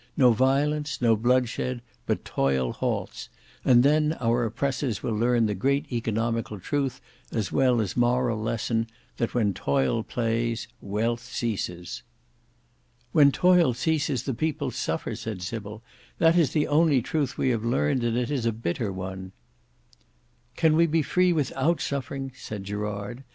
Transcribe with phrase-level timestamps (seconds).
[0.17, 3.29] No violence, no bloodshed, but toil halts,
[3.63, 6.99] and then our oppressors will learn the great economical truth
[7.31, 8.87] as well as moral lesson,
[9.17, 12.01] that when Toil plays Wealth ceases."
[13.11, 15.83] "When Toil ceases the People suffer," said Sybil.
[16.17, 19.33] "That is the only truth that we have learnt, and it is a bitter one."
[20.55, 23.23] "Can we be free without suffering," said Gerard.